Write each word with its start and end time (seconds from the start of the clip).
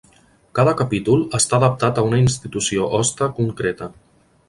Cada 0.59 0.73
capítol 0.79 1.21
està 1.41 1.57
adaptat 1.59 2.01
a 2.03 2.07
una 2.09 2.23
institució 2.25 2.91
hoste 3.01 3.33
concreta. 3.43 3.95